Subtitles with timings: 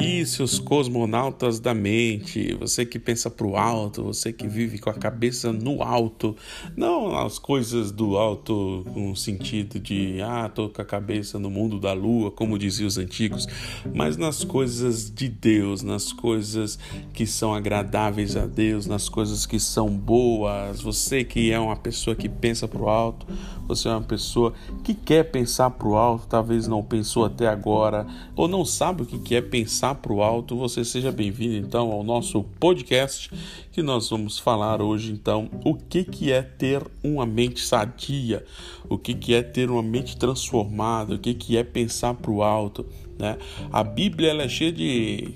[0.00, 4.94] E seus cosmonautas da mente, você que pensa pro alto, você que vive com a
[4.94, 6.34] cabeça no alto,
[6.74, 11.78] não as coisas do alto com sentido de ah, tô com a cabeça no mundo
[11.78, 13.46] da lua, como diziam os antigos,
[13.94, 16.78] mas nas coisas de Deus, nas coisas
[17.12, 20.80] que são agradáveis a Deus, nas coisas que são boas.
[20.80, 23.26] Você que é uma pessoa que pensa pro alto,
[23.68, 28.48] você é uma pessoa que quer pensar pro alto, talvez não pensou até agora ou
[28.48, 32.42] não sabe o que é pensar para o alto, você seja bem-vindo então ao nosso
[32.58, 33.30] podcast
[33.72, 38.44] que nós vamos falar hoje então o que que é ter uma mente sadia,
[38.88, 42.42] o que que é ter uma mente transformada, o que que é pensar para o
[42.42, 42.86] alto,
[43.18, 43.38] né?
[43.72, 45.28] A Bíblia ela é cheia de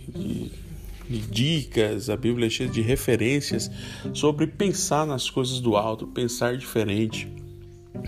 [1.09, 3.71] de dicas, a Bíblia é cheia de referências
[4.13, 7.29] sobre pensar nas coisas do alto, pensar diferente.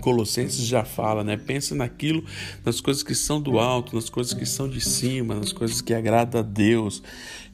[0.01, 1.37] Colossenses já fala, né?
[1.37, 2.23] Pensa naquilo,
[2.65, 5.93] nas coisas que são do alto, nas coisas que são de cima, nas coisas que
[5.93, 7.01] agradam a Deus.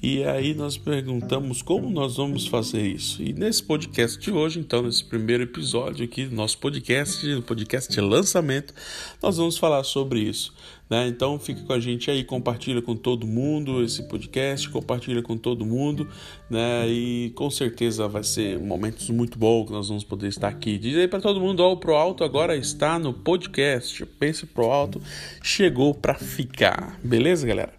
[0.05, 3.23] E aí nós perguntamos como nós vamos fazer isso.
[3.23, 8.01] E nesse podcast de hoje, então, nesse primeiro episódio aqui do nosso podcast, no podcast
[8.01, 8.73] lançamento,
[9.21, 10.53] nós vamos falar sobre isso.
[10.89, 11.07] Né?
[11.07, 15.65] Então fica com a gente aí, compartilha com todo mundo esse podcast, compartilha com todo
[15.65, 16.05] mundo,
[16.49, 16.85] né?
[16.89, 20.77] E com certeza vai ser momentos muito bons que nós vamos poder estar aqui.
[20.77, 24.05] Diz aí para todo mundo, ó, o Pro Alto agora está no podcast.
[24.05, 25.01] Pense Pro Alto
[25.41, 27.73] chegou para ficar, beleza, galera?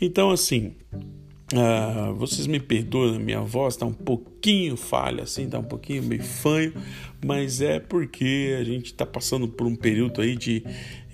[0.00, 0.74] Então assim,
[1.50, 6.22] Uh, vocês me perdoem, minha voz está um pouquinho falha, assim, está um pouquinho meio
[6.22, 6.74] fanho,
[7.24, 10.62] mas é porque a gente está passando por um período aí de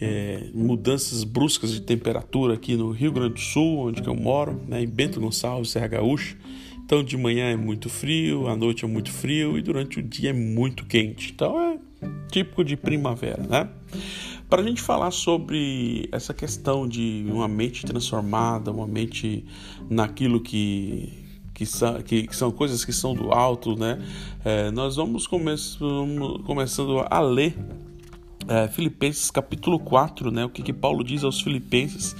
[0.01, 4.83] é, mudanças bruscas de temperatura aqui no Rio Grande do Sul, onde eu moro, né,
[4.83, 6.37] em Bento Gonçalves, Serra Gaúcha.
[6.85, 10.31] Então de manhã é muito frio, à noite é muito frio e durante o dia
[10.31, 11.33] é muito quente.
[11.33, 11.79] Então é
[12.31, 13.69] típico de primavera, né?
[14.55, 19.45] Para a gente falar sobre essa questão de uma mente transformada, uma mente
[19.91, 21.13] naquilo que,
[21.53, 24.01] que, são, que, que são coisas que são do alto, né?
[24.45, 25.57] É, nós vamos, come
[26.47, 27.59] começando a ler
[28.47, 30.45] é, Filipenses capítulo 4, né?
[30.45, 32.15] O que, que Paulo diz aos Filipenses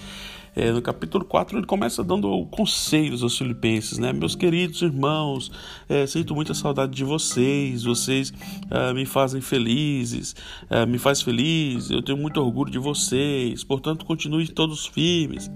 [0.57, 4.13] é, no capítulo 4 ele começa dando conselhos aos filipenses, né?
[4.13, 5.51] Meus queridos irmãos,
[5.89, 8.33] é, sinto muita saudade de vocês, vocês
[8.71, 10.35] é, me fazem felizes,
[10.71, 15.51] é, me faz feliz, eu tenho muito orgulho de vocês, portanto continuem todos firmes,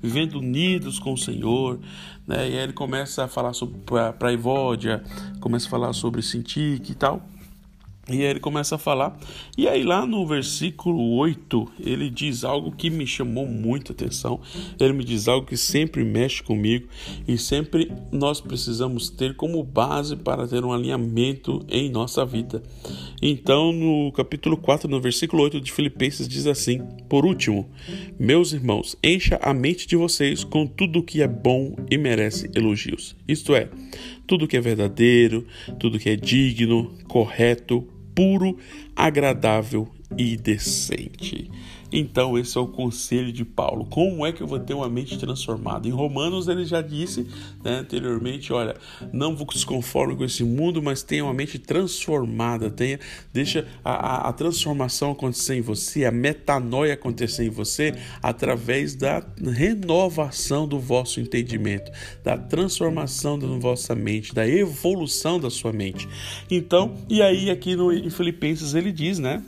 [0.00, 1.80] vivendo unidos com o Senhor,
[2.26, 2.48] né?
[2.48, 3.78] E aí ele começa a falar sobre
[4.18, 5.02] para Evódia,
[5.40, 7.22] começa a falar sobre Sintique e tal.
[8.08, 9.18] E aí ele começa a falar.
[9.58, 14.40] E aí lá no versículo 8, ele diz algo que me chamou muita atenção.
[14.78, 16.86] Ele me diz algo que sempre mexe comigo
[17.26, 22.62] e sempre nós precisamos ter como base para ter um alinhamento em nossa vida.
[23.20, 27.68] Então, no capítulo 4, no versículo 8 de Filipenses diz assim: Por último,
[28.20, 33.16] meus irmãos, encha a mente de vocês com tudo que é bom e merece elogios.
[33.26, 33.68] Isto é,
[34.28, 35.44] tudo que é verdadeiro,
[35.80, 38.56] tudo que é digno, correto, puro,
[38.96, 41.50] agradável e decente.
[41.92, 43.86] Então, esse é o conselho de Paulo.
[43.86, 45.86] Como é que eu vou ter uma mente transformada?
[45.86, 47.26] Em Romanos, ele já disse
[47.62, 48.76] né, anteriormente: olha,
[49.12, 52.70] não vos conforme com esse mundo, mas tenha uma mente transformada.
[52.70, 52.98] Tenha,
[53.32, 59.24] deixa a, a, a transformação acontecer em você, a metanoia acontecer em você, através da
[59.40, 61.90] renovação do vosso entendimento,
[62.24, 66.08] da transformação da vossa mente, da evolução da sua mente.
[66.50, 69.42] Então, e aí, aqui no, em Filipenses, ele diz, né?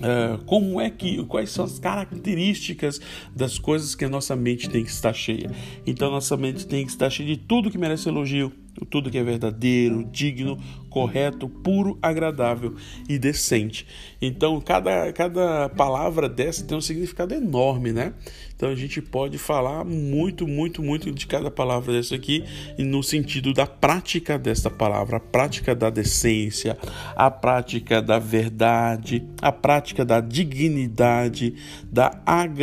[0.00, 3.00] Uh, como é que quais são as características
[3.34, 5.50] das coisas que a nossa mente tem que estar cheia?
[5.86, 8.52] Então nossa mente tem que estar cheia de tudo que merece elogio
[8.90, 10.58] tudo que é verdadeiro, digno,
[10.94, 12.76] correto, puro, agradável
[13.08, 13.84] e decente.
[14.22, 18.14] Então, cada, cada palavra dessa tem um significado enorme, né?
[18.54, 22.44] Então, a gente pode falar muito, muito, muito de cada palavra dessa aqui,
[22.78, 26.78] no sentido da prática dessa palavra, a prática da decência,
[27.16, 31.54] a prática da verdade, a prática da dignidade,
[31.90, 32.10] da,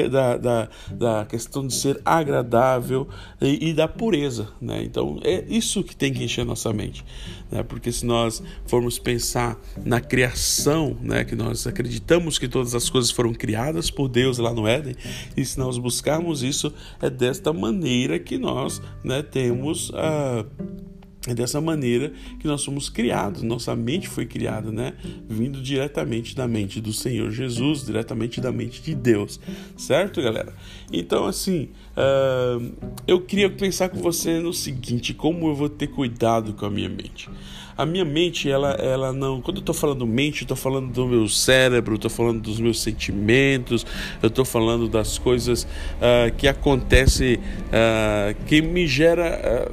[0.10, 3.10] da, da, da questão de ser agradável
[3.42, 4.82] e, e da pureza, né?
[4.84, 7.06] Então, é isso que tem que encher nossa mente,
[7.52, 7.62] né?
[7.62, 9.56] Porque se nós formos pensar
[9.86, 14.52] na criação, né, que nós acreditamos que todas as coisas foram criadas por Deus lá
[14.52, 14.96] no Éden,
[15.38, 20.44] e se nós buscarmos isso, é desta maneira que nós, né, temos a
[21.28, 24.94] é dessa maneira que nós somos criados, nossa mente foi criada, né?
[25.30, 29.40] Vindo diretamente da mente do Senhor Jesus, diretamente da mente de Deus,
[29.78, 30.52] certo, galera?
[30.92, 32.72] Então, assim, uh,
[33.08, 36.90] eu queria pensar com você no seguinte: como eu vou ter cuidado com a minha
[36.90, 37.30] mente?
[37.78, 39.42] A minha mente, ela, ela não.
[39.42, 42.82] Quando eu estou falando mente, eu estou falando do meu cérebro, estou falando dos meus
[42.82, 43.86] sentimentos,
[44.22, 49.72] eu estou falando das coisas uh, que acontecem, uh, que me gera.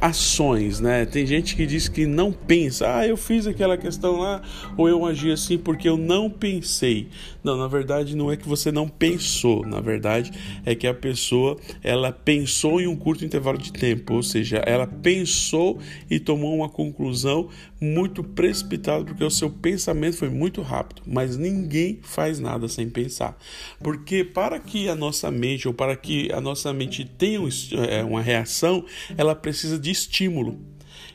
[0.00, 1.04] Ações, né?
[1.04, 4.40] Tem gente que diz que não pensa, ah, eu fiz aquela questão lá,
[4.76, 7.08] ou eu agi assim porque eu não pensei.
[7.44, 10.32] Não, na verdade não é que você não pensou, na verdade
[10.64, 14.86] é que a pessoa ela pensou em um curto intervalo de tempo, ou seja, ela
[14.86, 15.78] pensou
[16.10, 17.48] e tomou uma conclusão
[17.80, 21.02] muito precipitada porque o seu pensamento foi muito rápido.
[21.06, 23.36] Mas ninguém faz nada sem pensar,
[23.82, 27.40] porque para que a nossa mente ou para que a nossa mente tenha
[27.88, 28.84] é, uma reação,
[29.16, 30.58] ela precisa de estímulo.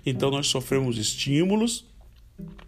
[0.05, 1.85] Então nós sofremos estímulos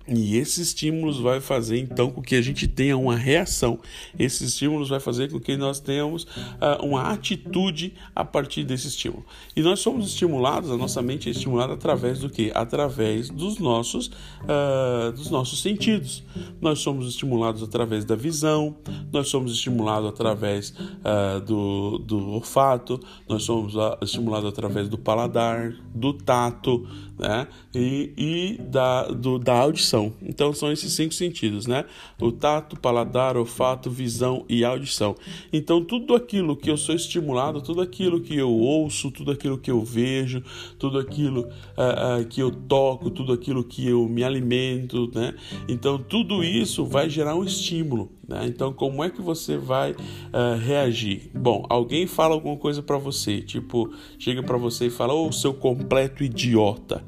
[0.07, 3.79] e esses estímulos vai fazer então com que a gente tenha uma reação.
[4.17, 9.25] Esses estímulos vai fazer com que nós tenhamos uh, uma atitude a partir desse estímulo.
[9.55, 12.51] E nós somos estimulados, a nossa mente é estimulada através do que?
[12.53, 16.23] Através dos nossos, uh, dos nossos sentidos.
[16.61, 18.77] Nós somos estimulados através da visão,
[19.11, 26.13] nós somos estimulados através uh, do, do olfato, nós somos estimulados através do paladar, do
[26.13, 26.87] tato,
[27.17, 27.47] né?
[27.73, 29.96] E, e da, do, da audição.
[30.21, 31.85] Então são esses cinco sentidos, né?
[32.21, 35.15] O tato, paladar, olfato, visão e audição.
[35.51, 39.71] Então tudo aquilo que eu sou estimulado, tudo aquilo que eu ouço, tudo aquilo que
[39.71, 40.43] eu vejo,
[40.77, 45.33] tudo aquilo uh, uh, que eu toco, tudo aquilo que eu me alimento, né?
[45.67, 48.11] Então tudo isso vai gerar um estímulo.
[48.27, 48.45] Né?
[48.47, 51.31] Então, como é que você vai uh, reagir?
[51.33, 55.31] Bom, alguém fala alguma coisa para você, tipo, chega para você e fala, ô, oh,
[55.31, 57.05] seu completo idiota.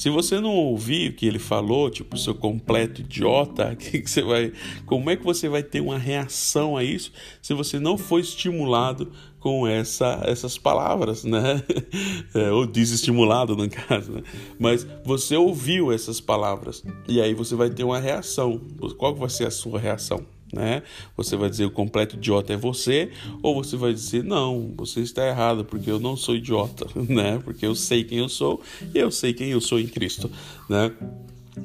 [0.00, 4.22] Se você não ouvir o que ele falou, tipo, seu completo idiota, que, que você
[4.22, 4.50] vai,
[4.86, 7.12] como é que você vai ter uma reação a isso
[7.42, 11.62] se você não for estimulado com essa, essas palavras, né?
[12.32, 14.22] É, ou desestimulado, no caso, né?
[14.58, 18.58] Mas você ouviu essas palavras e aí você vai ter uma reação.
[18.96, 20.24] Qual vai ser a sua reação?
[20.52, 20.82] Né?
[21.16, 23.10] Você vai dizer o completo idiota é você,
[23.42, 27.40] ou você vai dizer não, você está errado porque eu não sou idiota, né?
[27.44, 28.60] Porque eu sei quem eu sou
[28.94, 30.30] e eu sei quem eu sou em Cristo,
[30.68, 30.92] né?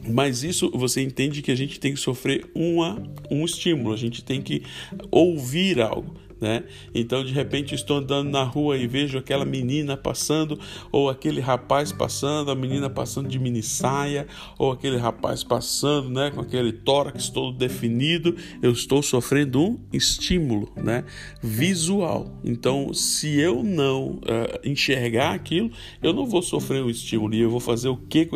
[0.07, 4.23] Mas isso você entende que a gente tem que sofrer uma, um estímulo, a gente
[4.23, 4.63] tem que
[5.11, 6.63] ouvir algo né?
[6.93, 10.59] Então, de repente, estou andando na rua e vejo aquela menina passando,
[10.91, 14.27] ou aquele rapaz passando, a menina passando de mini saia,
[14.57, 20.71] ou aquele rapaz passando, né, com aquele tórax todo definido, eu estou sofrendo um estímulo,
[20.75, 21.03] né,
[21.41, 22.39] visual.
[22.43, 25.71] Então, se eu não uh, enxergar aquilo,
[26.01, 28.35] eu não vou sofrer um estímulo e eu vou fazer o que com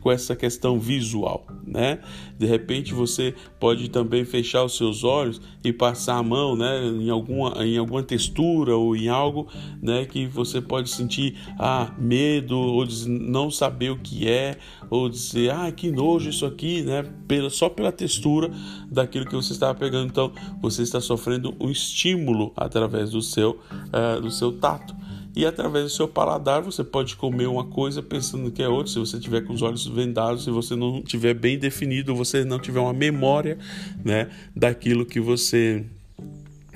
[0.00, 2.00] com essa questão visual, né?
[2.38, 7.10] De repente, você pode também fechar os seus olhos e passar a mão, né, em
[7.10, 9.48] algum alguma, em alguma textura ou em algo
[9.82, 14.56] né, que você pode sentir ah, medo ou não saber o que é
[14.88, 18.50] ou dizer ah que nojo isso aqui né pela, só pela textura
[18.90, 23.58] daquilo que você estava pegando então você está sofrendo um estímulo através do seu
[23.88, 24.94] uh, do seu tato
[25.36, 28.90] e através do seu paladar você pode comer uma coisa pensando que é outra.
[28.90, 32.58] Se você tiver com os olhos vendados, se você não tiver bem definido, você não
[32.58, 33.58] tiver uma memória,
[34.02, 35.84] né, daquilo que você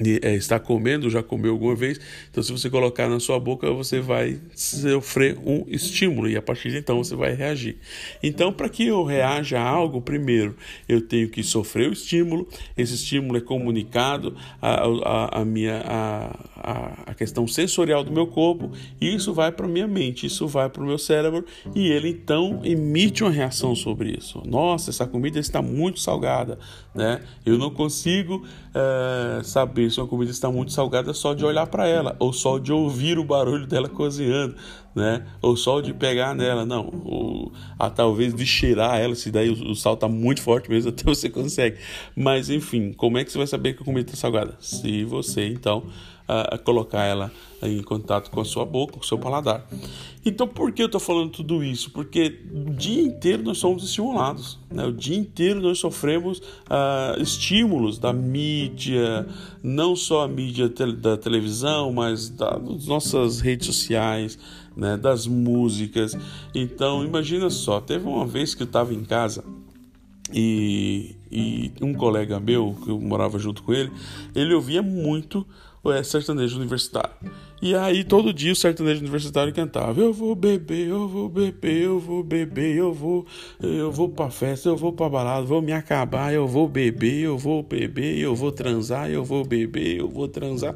[0.00, 2.00] está comendo, já comeu alguma vez.
[2.31, 6.70] Então, se você colocar na sua boca, você vai sofrer um estímulo e a partir
[6.70, 7.76] de então você vai reagir.
[8.23, 10.56] Então, para que eu reaja a algo, primeiro
[10.88, 12.49] eu tenho que sofrer o estímulo.
[12.76, 15.82] Esse estímulo é comunicado à, minha
[16.61, 20.69] a, a questão sensorial do meu corpo e isso vai para minha mente, isso vai
[20.69, 24.42] para o meu cérebro e ele então emite uma reação sobre isso.
[24.47, 26.59] Nossa, essa comida está muito salgada,
[26.95, 27.23] né?
[27.45, 31.87] Eu não consigo é, saber se uma comida está muito salgada só de olhar para
[31.87, 34.54] ela, ou só de ouvir o barulho dela cozinhando,
[34.94, 35.26] né?
[35.42, 36.90] Ou só de pegar nela, não.
[37.04, 40.90] Ou a, talvez de cheirar ela, se daí o, o sal está muito forte mesmo,
[40.90, 41.78] até você consegue.
[42.16, 44.56] Mas enfim, como é que você vai saber que a comida está salgada?
[44.61, 45.85] Se você então
[46.30, 47.32] a, colocar ela
[47.62, 49.66] em contato com a sua boca, com o seu paladar.
[50.25, 51.90] Então, por que eu estou falando tudo isso?
[51.90, 54.84] Porque o dia inteiro nós somos estimulados, né?
[54.84, 59.26] o dia inteiro nós sofremos uh, estímulos da mídia,
[59.62, 64.38] não só a mídia te da televisão, mas da, das nossas redes sociais,
[64.76, 64.96] né?
[64.96, 66.16] das músicas.
[66.54, 69.44] Então, imagina só, teve uma vez que eu estava em casa
[70.32, 73.90] e, e um colega meu, que eu morava junto com ele,
[74.34, 75.46] ele ouvia muito
[76.04, 77.14] sertanejo universitário.
[77.62, 82.00] E aí todo dia o sertanejo universitário cantava: Eu vou beber, eu vou beber, eu
[82.00, 83.26] vou beber, eu vou,
[83.62, 87.37] eu vou pra festa, eu vou pra balada, vou me acabar, eu vou beber, eu
[87.37, 90.75] vou beber, eu vou transar, eu vou beber, eu vou transar.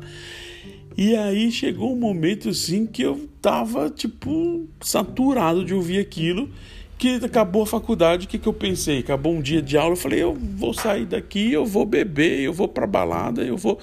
[0.97, 6.49] E aí chegou um momento assim que eu tava tipo saturado de ouvir aquilo
[6.97, 9.01] que acabou a faculdade, o que, que eu pensei?
[9.01, 12.53] Acabou um dia de aula, eu falei, eu vou sair daqui, eu vou beber, eu
[12.53, 13.79] vou pra balada, eu vou.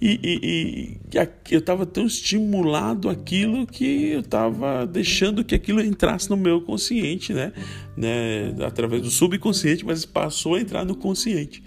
[0.00, 6.30] E, e, e eu estava tão estimulado aquilo que eu estava deixando que aquilo entrasse
[6.30, 7.52] no meu consciente, né?
[7.94, 8.54] né?
[8.64, 11.62] Através do subconsciente, mas passou a entrar no consciente.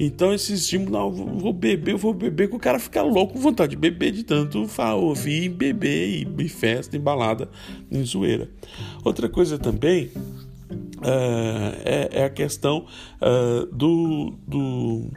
[0.00, 3.40] Então esse estímulo, não, vou beber, eu vou beber, que o cara fica louco com
[3.40, 4.66] vontade de beber de tanto
[4.96, 7.48] ouvir, beber, e, festa, embalada,
[7.88, 8.50] em zoeira.
[9.04, 10.10] Outra coisa também
[10.96, 12.86] uh, é, é, a questão
[13.20, 15.10] uh, do, do,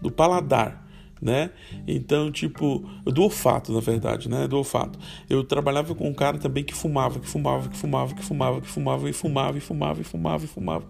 [0.00, 0.81] do paladar
[1.22, 1.50] né?
[1.86, 4.48] Então, tipo, do olfato, na verdade, né?
[4.48, 4.98] Do olfato.
[5.30, 8.66] Eu trabalhava com um cara também que fumava, que fumava, que fumava, que fumava, que
[8.66, 10.88] fumava, e fumava, e fumava, e fumava, e fumava.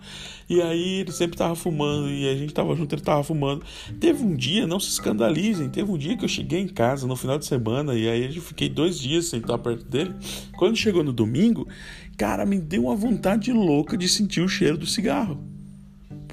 [0.49, 3.63] E aí ele sempre tava fumando, e a gente tava junto, ele tava fumando.
[4.01, 7.15] Teve um dia, não se escandalizem, teve um dia que eu cheguei em casa no
[7.15, 10.15] final de semana, e aí eu fiquei dois dias sem estar perto dele.
[10.57, 11.69] Quando chegou no domingo,
[12.17, 15.52] cara, me deu uma vontade louca de sentir o cheiro do cigarro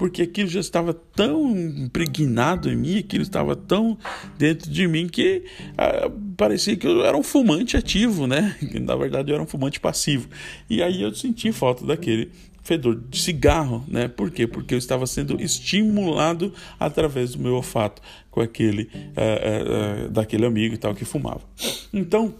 [0.00, 3.98] porque aquilo já estava tão impregnado em mim, aquilo estava tão
[4.38, 5.44] dentro de mim que
[5.76, 8.56] ah, parecia que eu era um fumante ativo, né?
[8.80, 10.26] Na verdade, eu era um fumante passivo.
[10.70, 12.30] E aí eu senti falta daquele
[12.62, 14.08] fedor de cigarro, né?
[14.08, 14.46] Por quê?
[14.46, 20.74] Porque eu estava sendo estimulado através do meu olfato com aquele uh, uh, daquele amigo
[20.74, 21.42] e tal que fumava.
[21.92, 22.34] Então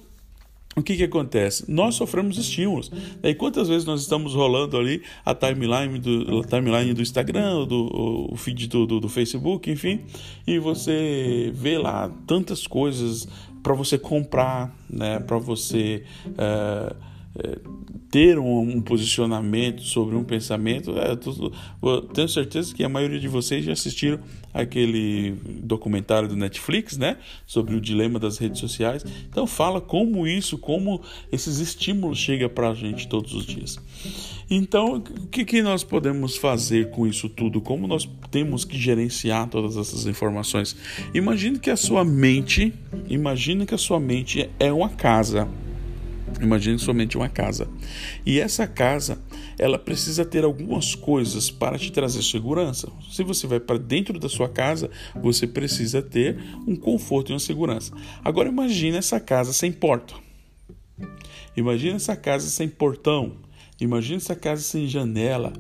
[0.77, 1.71] o que, que acontece?
[1.71, 2.91] Nós sofremos estímulos.
[3.23, 8.29] E quantas vezes nós estamos rolando ali a timeline do, a timeline do Instagram, do,
[8.33, 10.00] o feed do, do, do Facebook, enfim,
[10.47, 13.27] e você vê lá tantas coisas
[13.62, 16.05] para você comprar, né, para você.
[16.29, 17.10] Uh,
[18.10, 21.52] ter um, um, posicionamento sobre um pensamento, é, tô,
[22.12, 24.18] tenho certeza que a maioria de vocês já assistiram
[24.52, 29.04] aquele documentário do Netflix, né, sobre o dilema das redes sociais.
[29.28, 33.78] Então fala como isso, como esses estímulos chegam para a gente todos os dias.
[34.50, 37.60] Então, o que, que nós podemos fazer com isso tudo?
[37.60, 40.76] Como nós temos que gerenciar todas essas informações?
[41.14, 42.75] Imagine que a sua mente,
[43.08, 45.49] imagine que a sua mente é uma casa
[46.40, 47.68] Imagine somente uma casa.
[48.25, 49.18] E essa casa,
[49.58, 52.90] ela precisa ter algumas coisas para te trazer segurança.
[53.10, 57.38] Se você vai para dentro da sua casa, você precisa ter um conforto e uma
[57.38, 57.92] segurança.
[58.25, 60.14] Agora imagine essa casa sem porta.
[61.56, 63.37] Imagine essa casa sem portão.
[63.80, 65.52] Imagine essa casa sem janela.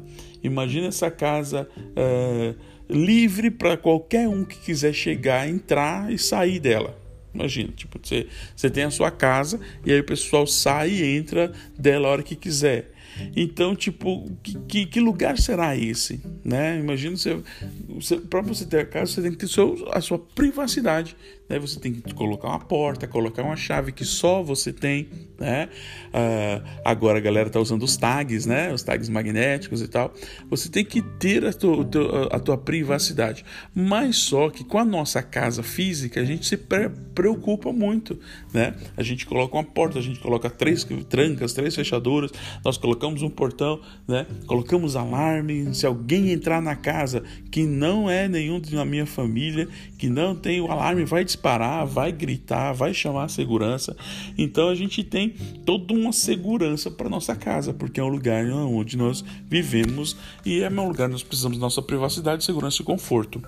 [0.42, 2.54] Imagine essa casa é,
[2.88, 6.99] livre para qualquer um que quiser chegar, entrar e sair dela.
[7.34, 11.52] Imagina, tipo, você, você tem a sua casa e aí o pessoal sai e entra
[11.78, 12.90] dela a hora que quiser.
[13.34, 16.20] Então, tipo, que, que lugar será esse?
[16.44, 16.78] Né?
[16.78, 17.40] Imagina você,
[17.88, 21.16] você para você ter a casa, você tem que ter seu, a sua privacidade.
[21.50, 21.58] Né?
[21.58, 25.08] Você tem que colocar uma porta, colocar uma chave que só você tem.
[25.36, 25.68] Né?
[26.08, 28.72] Uh, agora a galera está usando os tags, né?
[28.72, 30.14] Os tags magnéticos e tal.
[30.48, 31.88] Você tem que ter a tua,
[32.30, 33.44] a tua privacidade.
[33.74, 38.20] Mas só que com a nossa casa física, a gente se preocupa muito.
[38.52, 38.74] Né?
[38.96, 42.30] A gente coloca uma porta, a gente coloca três trancas, três fechaduras,
[42.64, 44.26] nós colocamos um portão, né?
[44.46, 45.74] colocamos alarme.
[45.74, 50.60] Se alguém entrar na casa que não é nenhum da minha família, que não tem
[50.60, 53.96] o alarme, vai disparar disparar, vai gritar, vai chamar a segurança.
[54.36, 55.30] Então a gente tem
[55.64, 60.70] toda uma segurança para nossa casa, porque é um lugar onde nós vivemos e é
[60.70, 63.42] um lugar onde nós precisamos da nossa privacidade, segurança e conforto.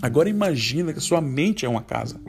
[0.00, 2.20] Agora imagina que a sua mente é uma casa.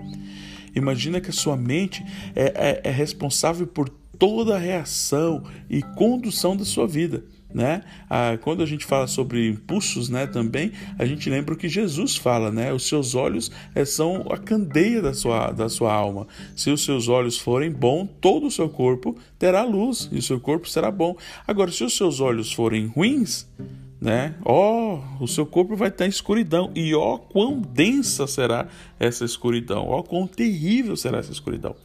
[0.75, 2.03] Imagina que a sua mente
[2.35, 7.23] é, é, é responsável por toda a reação e condução da sua vida
[7.53, 7.81] né?
[8.09, 12.15] Ah, quando a gente fala sobre impulsos, né, também a gente lembra o que Jesus
[12.15, 12.71] fala, né?
[12.71, 16.27] Os seus olhos é, são a candeia da sua, da sua alma.
[16.55, 20.39] Se os seus olhos forem bons, todo o seu corpo terá luz e o seu
[20.39, 21.15] corpo será bom.
[21.47, 23.47] Agora, se os seus olhos forem ruins,
[24.01, 24.35] né?
[24.45, 28.67] Ó, oh, o seu corpo vai estar em escuridão e ó, oh, quão densa será
[28.99, 31.75] essa escuridão, ó, oh, quão terrível será essa escuridão.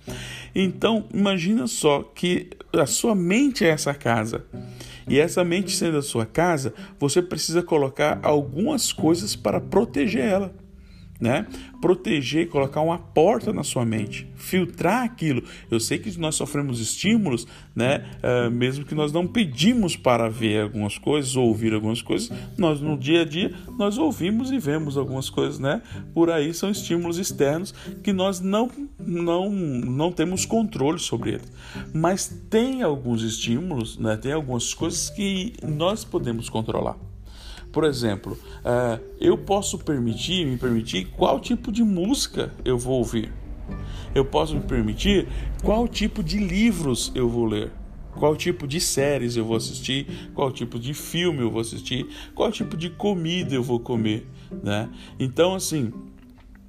[0.54, 4.44] Então, imagina só que a sua mente é essa casa.
[5.06, 10.54] E essa mente sendo a sua casa, você precisa colocar algumas coisas para proteger ela
[11.20, 11.46] né?
[11.80, 15.42] Proteger, colocar uma porta na sua mente, filtrar aquilo.
[15.70, 18.04] Eu sei que nós sofremos estímulos, né?
[18.22, 22.80] Uh, mesmo que nós não pedimos para ver algumas coisas ou ouvir algumas coisas, nós
[22.80, 25.82] no dia a dia nós ouvimos e vemos algumas coisas, né?
[26.12, 31.52] Por aí são estímulos externos que nós não não não temos controle sobre eles.
[31.92, 34.16] Mas tem alguns estímulos, né?
[34.16, 37.13] Tem algumas coisas que nós podemos controlar.
[37.74, 43.32] Por exemplo, uh, eu posso permitir, me permitir qual tipo de música eu vou ouvir.
[44.14, 45.26] Eu posso me permitir
[45.60, 47.72] qual tipo de livros eu vou ler.
[48.14, 52.50] qual tipo de séries eu vou assistir, qual tipo de filme eu vou assistir, qual
[52.52, 54.24] tipo de comida eu vou comer,
[54.62, 54.88] né?
[55.18, 55.92] Então, assim,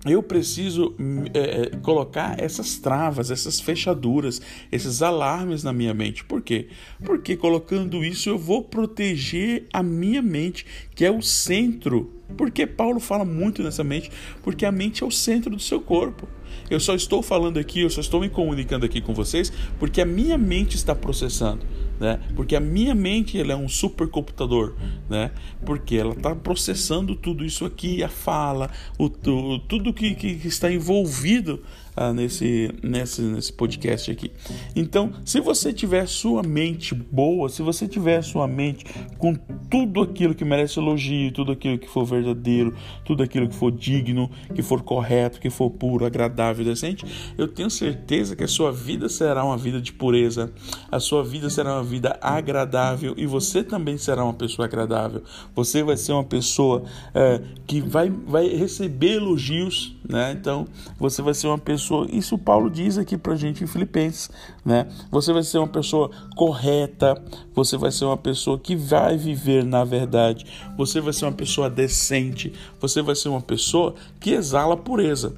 [0.05, 0.95] eu preciso
[1.33, 6.23] é, colocar essas travas, essas fechaduras, esses alarmes na minha mente.
[6.23, 6.67] Por quê?
[7.03, 12.11] Porque colocando isso eu vou proteger a minha mente, que é o centro.
[12.37, 14.11] Porque Paulo fala muito nessa mente,
[14.43, 16.27] porque a mente é o centro do seu corpo.
[16.69, 20.05] Eu só estou falando aqui, eu só estou me comunicando aqui com vocês, porque a
[20.05, 21.65] minha mente está processando
[21.99, 22.19] né?
[22.35, 24.75] Porque a minha mente ela é um supercomputador,
[25.09, 25.31] né?
[25.65, 30.71] Porque ela está processando tudo isso aqui, a fala, o, o tudo que, que, está
[30.71, 31.61] envolvido
[31.95, 34.31] ah, nesse, nesse, nesse podcast aqui.
[34.75, 38.85] Então, se você tiver sua mente boa, se você tiver sua mente
[39.17, 39.33] com
[39.69, 42.73] tudo aquilo que merece elogio, tudo aquilo que for verdadeiro,
[43.05, 47.05] tudo aquilo que for digno, que for correto, que for puro, agradável, decente,
[47.37, 50.51] eu tenho certeza que a sua vida será uma vida de pureza,
[50.91, 55.23] a sua vida será uma vida agradável e você também será uma pessoa agradável.
[55.55, 56.83] Você vai ser uma pessoa
[57.13, 60.35] é, que vai, vai receber elogios, né?
[60.39, 60.67] Então,
[60.99, 64.31] você vai ser uma pessoa pessoa, isso Paulo diz aqui pra gente em Filipenses,
[64.65, 64.87] né?
[65.11, 67.21] Você vai ser uma pessoa correta,
[67.53, 71.69] você vai ser uma pessoa que vai viver na verdade, você vai ser uma pessoa
[71.69, 75.35] decente, você vai ser uma pessoa que exala pureza.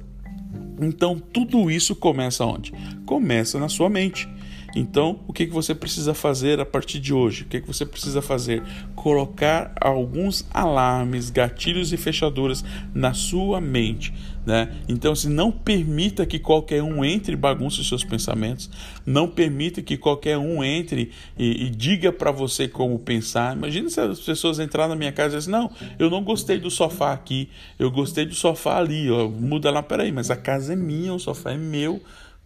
[0.80, 2.72] Então, tudo isso começa onde?
[3.04, 4.28] Começa na sua mente.
[4.76, 7.42] Então, o que, que você precisa fazer a partir de hoje?
[7.42, 8.62] O que, que você precisa fazer?
[8.94, 14.12] Colocar alguns alarmes, gatilhos e fechaduras na sua mente.
[14.44, 14.74] Né?
[14.88, 18.70] Então, se assim, não permita que qualquer um entre e bagunce os seus pensamentos,
[19.04, 23.56] não permita que qualquer um entre e, e diga para você como pensar.
[23.56, 26.70] Imagina se as pessoas entrarem na minha casa e dizem: Não, eu não gostei do
[26.70, 29.10] sofá aqui, eu gostei do sofá ali.
[29.10, 32.00] Ó, muda lá, peraí, mas a casa é minha, o sofá é meu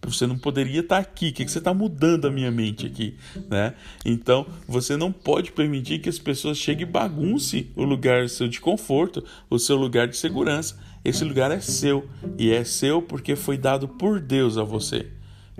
[0.09, 1.29] você não poderia estar aqui.
[1.29, 3.15] O que, você está mudando a minha mente aqui,
[3.49, 3.73] né?
[4.05, 8.59] Então, você não pode permitir que as pessoas cheguem e bagunce o lugar seu de
[8.59, 10.77] conforto, o seu lugar de segurança.
[11.03, 12.07] Esse lugar é seu
[12.37, 15.07] e é seu porque foi dado por Deus a você.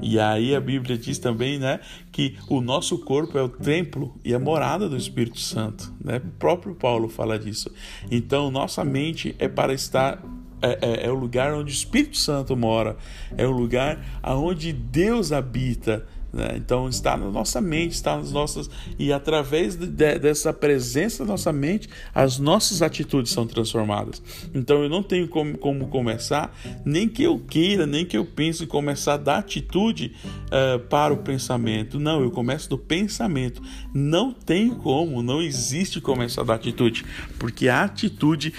[0.02, 1.80] E aí a Bíblia diz também, né,
[2.12, 6.18] que o nosso corpo é o templo e a morada do Espírito Santo, né?
[6.18, 7.72] O próprio Paulo fala disso.
[8.10, 10.24] Então, nossa mente é para estar
[10.64, 12.96] é, é, é, o lugar onde o Espírito Santo mora,
[13.38, 16.56] é o lugar aonde Deus habita, né?
[16.56, 21.32] Então está na nossa mente, está nas nossas e através de, de, dessa presença na
[21.32, 24.22] nossa mente, as nossas atitudes são transformadas.
[24.54, 28.66] Então eu não tenho como, como começar, nem que eu queira, nem que eu pense
[28.66, 30.14] começar da atitude
[30.48, 32.00] uh, para o pensamento.
[32.00, 33.62] Não, eu começo do pensamento.
[33.94, 37.06] Não tem como, não existe começar da atitude,
[37.38, 38.54] porque a atitude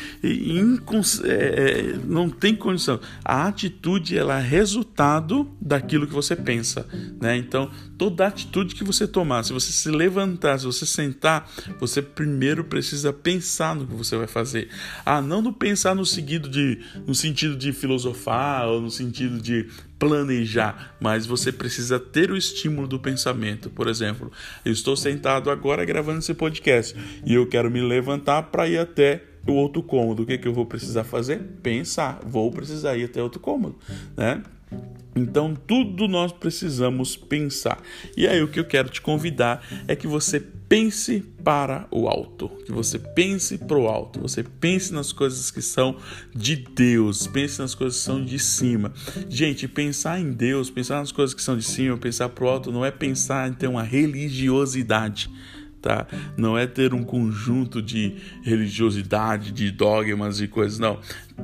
[1.24, 3.00] é, não tem condição.
[3.24, 6.86] A atitude ela é resultado daquilo que você pensa,
[7.20, 7.36] né?
[7.36, 12.02] Então então, toda atitude que você tomar, se você se levantar, se você sentar, você
[12.02, 14.68] primeiro precisa pensar no que você vai fazer.
[15.04, 19.68] Ah, não no pensar no seguido de no sentido de filosofar ou no sentido de
[19.98, 23.70] planejar, mas você precisa ter o estímulo do pensamento.
[23.70, 24.30] Por exemplo,
[24.64, 29.22] eu estou sentado agora gravando esse podcast e eu quero me levantar para ir até
[29.46, 30.22] o outro cômodo.
[30.22, 31.38] O que, que eu vou precisar fazer?
[31.62, 32.20] Pensar.
[32.26, 33.76] Vou precisar ir até outro cômodo,
[34.16, 34.42] né?
[35.16, 37.80] Então, tudo nós precisamos pensar.
[38.16, 42.48] E aí, o que eu quero te convidar é que você pense para o alto,
[42.64, 45.96] que você pense para o alto, você pense nas coisas que são
[46.34, 48.92] de Deus, pense nas coisas que são de cima.
[49.28, 52.72] Gente, pensar em Deus, pensar nas coisas que são de cima, pensar para o alto,
[52.72, 55.30] não é pensar em ter uma religiosidade
[55.84, 56.06] tá?
[56.34, 60.98] Não é ter um conjunto de religiosidade, de dogmas e coisas, não.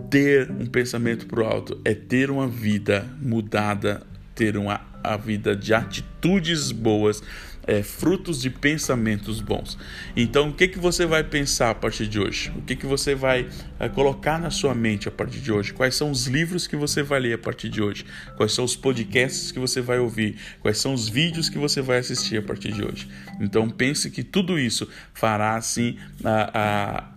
[0.09, 4.03] Ter um pensamento pro alto é ter uma vida mudada,
[4.35, 7.23] ter uma a vida de atitudes boas,
[7.71, 9.79] é, frutos de pensamentos bons.
[10.17, 12.53] Então, o que, que você vai pensar a partir de hoje?
[12.57, 15.73] O que, que você vai é, colocar na sua mente a partir de hoje?
[15.73, 18.05] Quais são os livros que você vai ler a partir de hoje?
[18.37, 20.37] Quais são os podcasts que você vai ouvir?
[20.61, 23.09] Quais são os vídeos que você vai assistir a partir de hoje?
[23.41, 26.51] Então, pense que tudo isso fará, assim, a,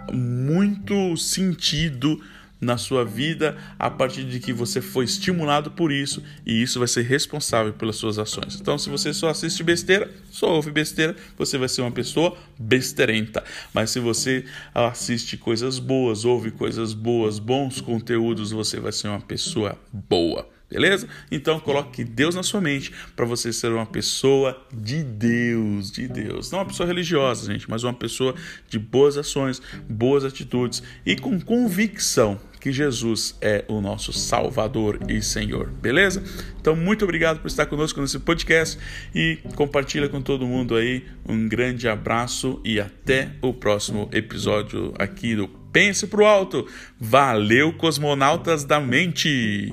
[0.07, 2.21] a, muito sentido
[2.63, 6.87] na sua vida a partir de que você foi estimulado por isso e isso vai
[6.87, 8.57] ser responsável pelas suas ações.
[8.59, 13.43] Então, se você só assiste besteira, só ouve besteira, você vai ser uma pessoa besteirenta.
[13.73, 19.21] Mas se você assiste coisas boas, ouve coisas boas, bons conteúdos, você vai ser uma
[19.21, 20.53] pessoa boa.
[20.73, 21.07] Beleza?
[21.29, 26.49] Então coloque Deus na sua mente para você ser uma pessoa de Deus, de Deus.
[26.49, 28.33] Não uma pessoa religiosa, gente, mas uma pessoa
[28.67, 35.21] de boas ações, boas atitudes e com convicção que Jesus é o nosso Salvador e
[35.21, 36.23] Senhor, beleza?
[36.61, 38.79] Então, muito obrigado por estar conosco nesse podcast
[39.13, 41.03] e compartilha com todo mundo aí.
[41.27, 46.65] Um grande abraço e até o próximo episódio aqui do Pense pro Alto.
[46.97, 49.69] Valeu, cosmonautas da mente!